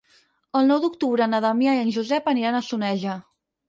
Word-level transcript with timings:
El 0.59 0.65
nou 0.71 0.81
d'octubre 0.85 1.29
na 1.35 1.43
Damià 1.47 1.79
i 1.79 1.85
en 1.85 1.95
Josep 2.01 2.35
aniran 2.35 2.63
a 2.63 2.67
Soneja. 2.73 3.25